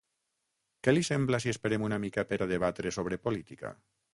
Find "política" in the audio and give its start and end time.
3.29-3.75